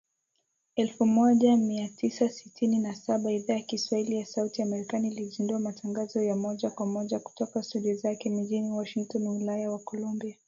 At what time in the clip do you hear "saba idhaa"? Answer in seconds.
2.95-3.53